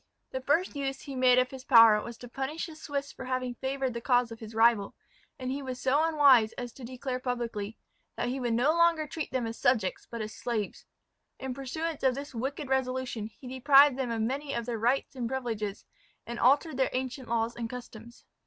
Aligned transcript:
The 0.31 0.41
first 0.41 0.75
use 0.75 1.01
he 1.01 1.15
made 1.15 1.37
of 1.37 1.51
his 1.51 1.63
power 1.63 2.01
was 2.01 2.17
to 2.17 2.27
punish 2.27 2.65
the 2.65 2.75
Swiss 2.75 3.11
for 3.11 3.25
having 3.25 3.53
favoured 3.53 3.93
the 3.93 4.01
cause 4.01 4.31
of 4.31 4.39
his 4.39 4.55
rival; 4.55 4.95
and 5.37 5.51
he 5.51 5.61
was 5.61 5.79
so 5.79 6.03
unwise 6.03 6.53
as 6.53 6.73
to 6.73 6.83
declare 6.83 7.19
publicly, 7.19 7.77
"that 8.15 8.29
he 8.29 8.39
would 8.39 8.55
no 8.55 8.71
longer 8.71 9.05
treat 9.05 9.29
them 9.31 9.45
as 9.45 9.59
subjects, 9.59 10.07
but 10.09 10.19
as 10.21 10.33
slaves." 10.33 10.87
In 11.37 11.53
pursuance 11.53 12.01
of 12.01 12.15
this 12.15 12.33
wicked 12.33 12.67
resolution 12.67 13.27
he 13.27 13.47
deprived 13.47 13.95
them 13.95 14.09
of 14.09 14.23
many 14.23 14.55
of 14.55 14.65
their 14.65 14.79
rights 14.79 15.15
and 15.15 15.29
privileges, 15.29 15.85
and 16.25 16.39
altered 16.39 16.77
their 16.77 16.89
ancient 16.93 17.29
laws 17.29 17.55
and 17.55 17.69
customs. 17.69 18.25